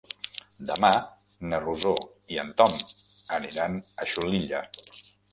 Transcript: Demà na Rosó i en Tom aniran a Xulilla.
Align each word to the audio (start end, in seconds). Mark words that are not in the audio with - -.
Demà 0.67 0.89
na 1.51 1.59
Rosó 1.65 1.91
i 2.35 2.39
en 2.43 2.49
Tom 2.61 2.73
aniran 3.39 3.77
a 4.05 4.09
Xulilla. 4.15 4.63